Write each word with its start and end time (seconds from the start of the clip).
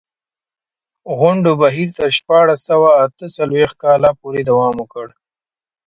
غونډو 1.17 1.51
بهیر 1.61 1.89
تر 1.97 2.07
شپاړس 2.17 2.59
سوه 2.69 2.89
اته 3.05 3.25
څلوېښت 3.35 3.75
کال 3.83 4.01
پورې 4.21 4.41
دوام 4.49 4.73
وکړ. 4.77 5.07